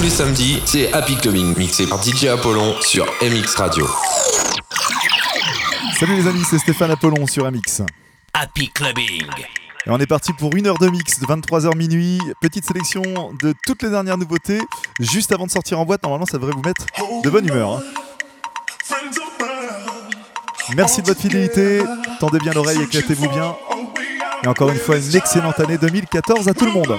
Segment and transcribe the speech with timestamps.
[0.00, 3.86] tous les samedis, c'est Happy Clubbing, mixé par DJ Apollon sur MX Radio.
[5.98, 7.82] Salut les amis, c'est Stéphane Apollon sur MX.
[8.32, 9.26] Happy Clubbing.
[9.86, 12.18] Et on est parti pour une heure de mix de 23h minuit.
[12.40, 13.02] Petite sélection
[13.42, 14.62] de toutes les dernières nouveautés.
[15.00, 16.86] Juste avant de sortir en boîte, normalement ça devrait vous mettre
[17.22, 17.72] de bonne humeur.
[17.72, 17.82] hein.
[20.76, 21.82] Merci de votre fidélité.
[22.20, 23.54] Tendez bien l'oreille, éclatez-vous bien.
[24.44, 26.98] Et encore une fois, une excellente année 2014 à tout le monde.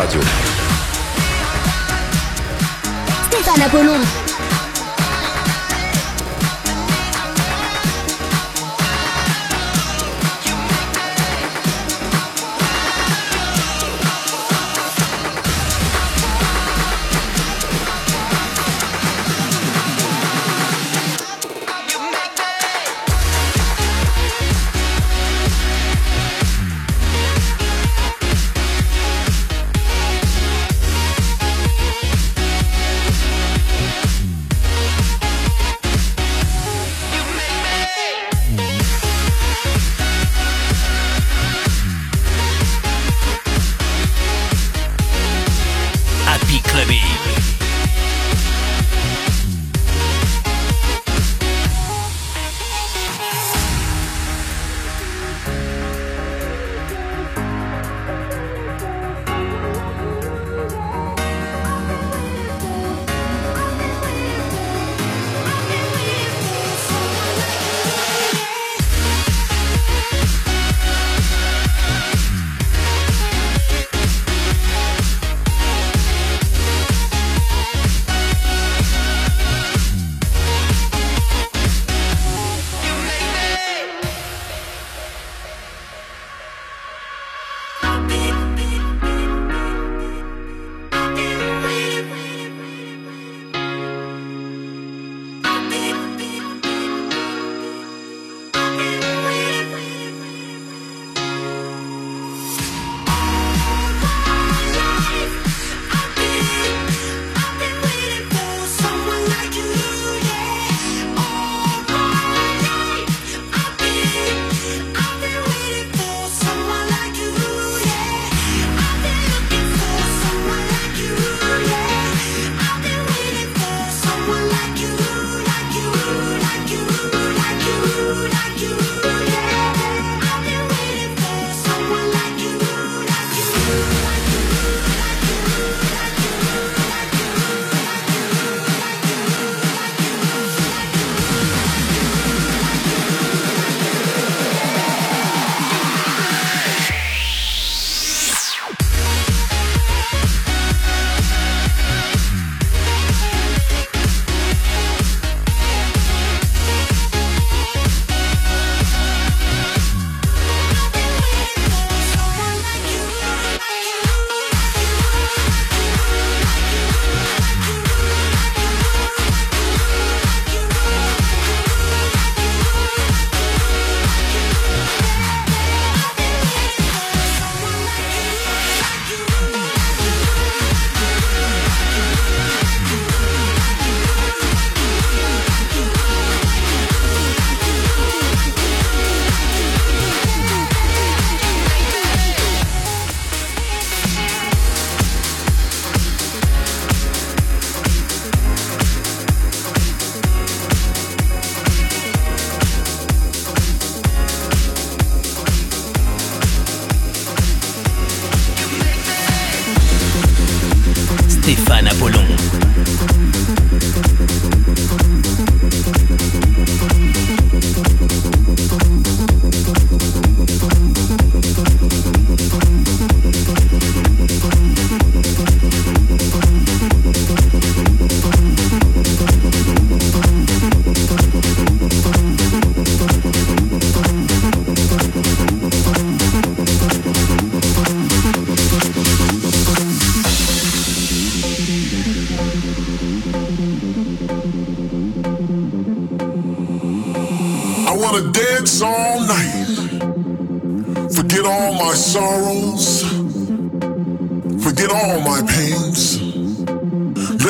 [0.00, 0.39] Радио.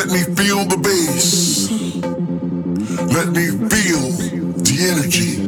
[0.00, 1.70] Let me feel the bass.
[3.12, 4.00] Let me feel
[4.64, 5.44] the energy.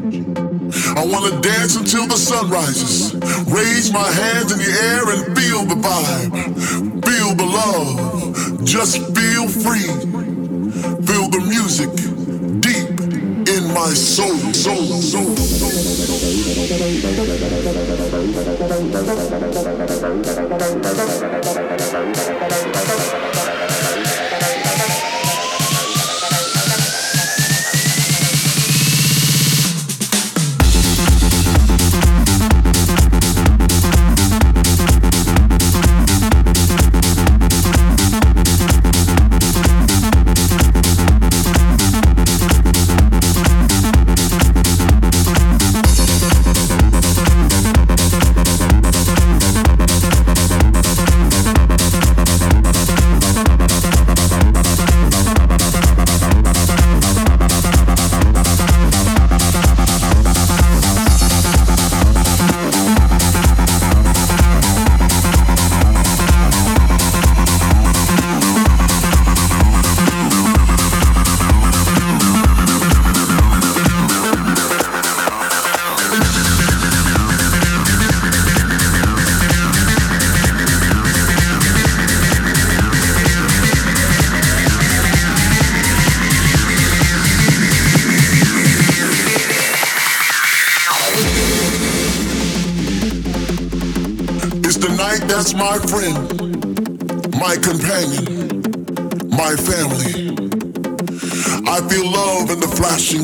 [0.95, 3.15] I wanna dance until the sun rises.
[3.51, 6.33] Raise my hands in the air and feel the vibe.
[7.03, 8.63] Feel the love.
[8.63, 9.89] Just feel free.
[11.07, 11.89] Feel the music
[12.61, 13.01] deep
[13.49, 16.13] in my soul, soul, soul, soul.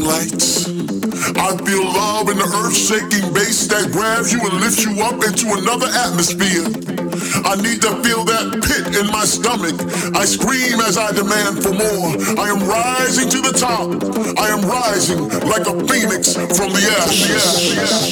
[0.08, 0.66] Lights.
[1.36, 5.20] I feel love in the earth shaking bass that grabs you and lifts you up
[5.20, 6.64] into another atmosphere.
[7.44, 9.76] I need to feel that pit in my stomach.
[10.16, 12.16] I scream as I demand for more.
[12.40, 13.92] I am rising to the top.
[14.40, 18.08] I am rising like a phoenix from the ashes.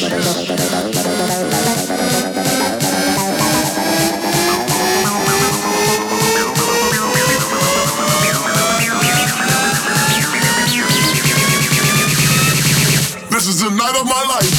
[13.77, 14.56] Night of my life.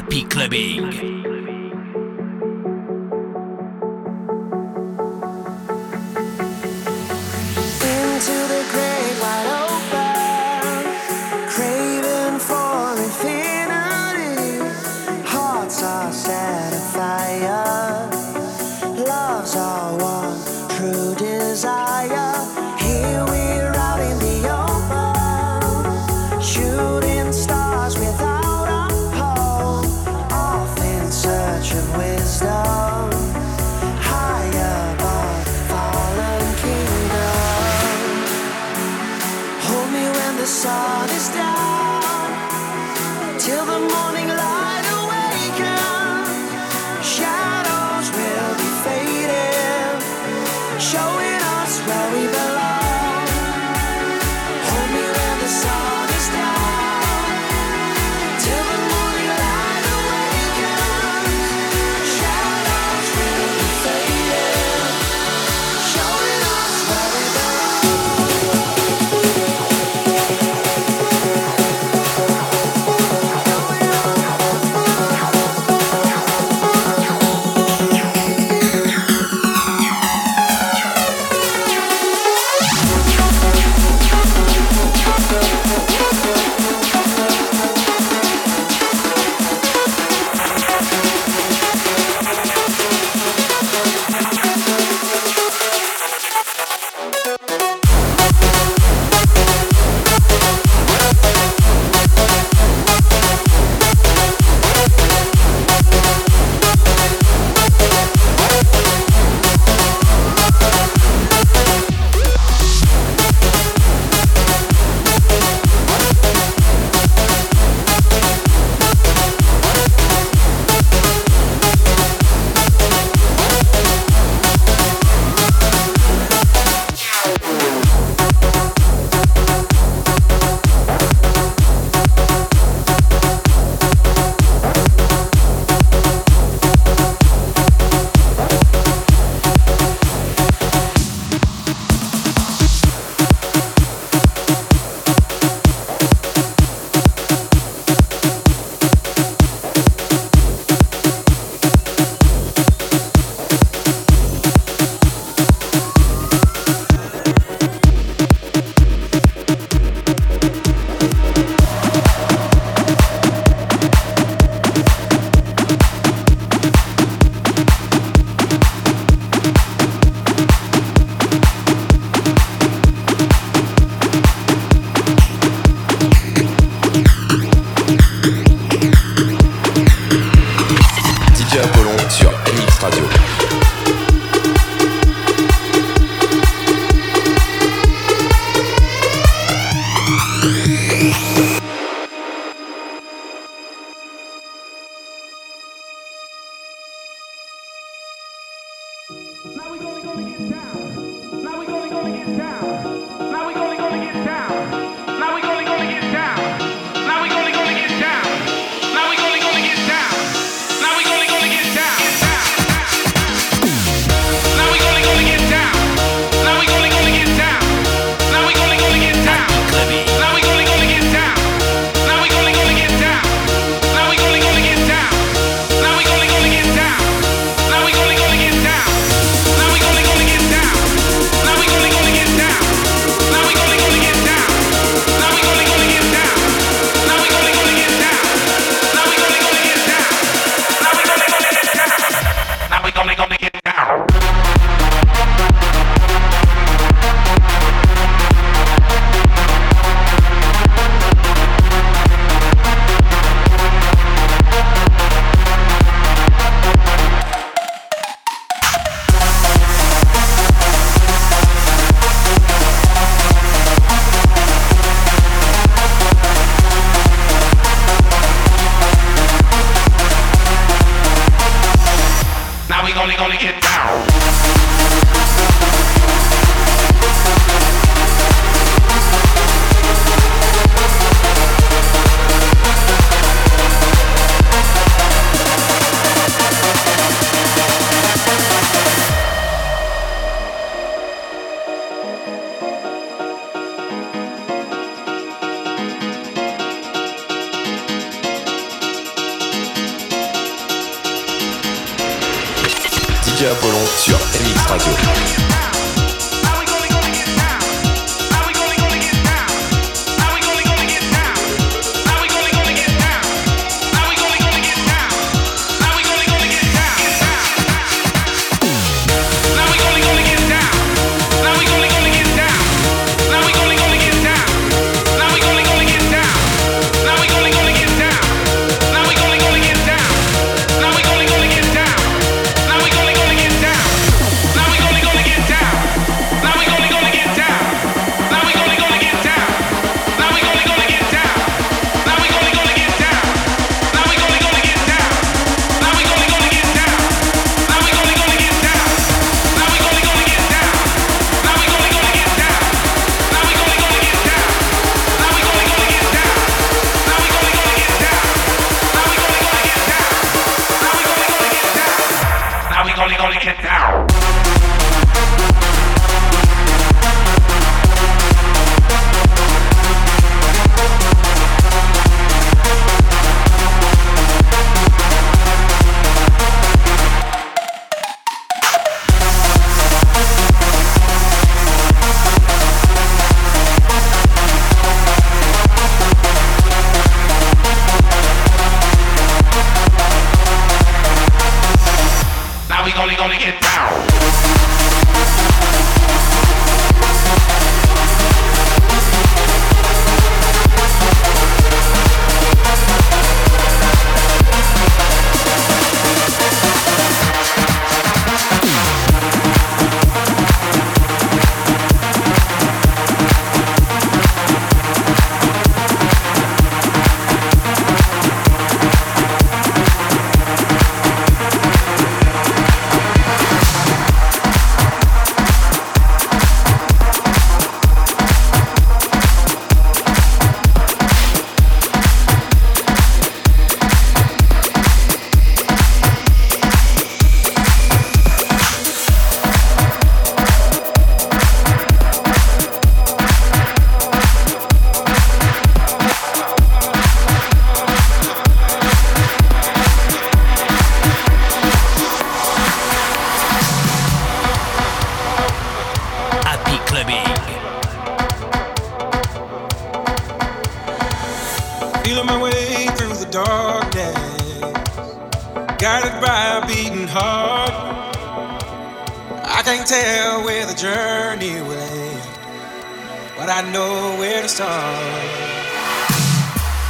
[0.00, 1.19] Happy Clubbing.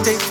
[0.00, 0.21] That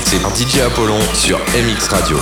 [0.00, 2.16] mixé par DJ Apollon sur MX Radio.